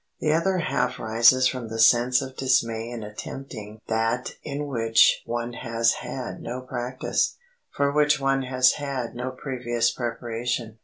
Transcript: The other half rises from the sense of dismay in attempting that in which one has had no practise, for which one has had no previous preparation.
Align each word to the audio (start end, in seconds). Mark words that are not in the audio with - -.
The 0.19 0.33
other 0.33 0.57
half 0.57 0.97
rises 0.97 1.45
from 1.47 1.67
the 1.67 1.77
sense 1.77 2.23
of 2.23 2.35
dismay 2.35 2.89
in 2.89 3.03
attempting 3.03 3.79
that 3.87 4.31
in 4.43 4.65
which 4.65 5.21
one 5.27 5.53
has 5.53 5.91
had 5.91 6.41
no 6.41 6.61
practise, 6.61 7.37
for 7.69 7.91
which 7.91 8.19
one 8.19 8.41
has 8.41 8.71
had 8.71 9.13
no 9.13 9.29
previous 9.29 9.91
preparation. 9.91 10.79